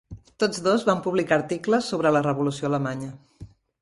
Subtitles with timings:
[0.43, 3.11] Tots dos van publicar articles sobre la revolució alemanya.